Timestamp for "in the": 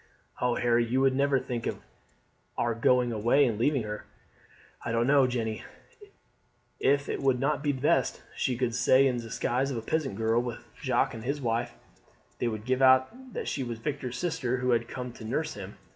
9.05-9.21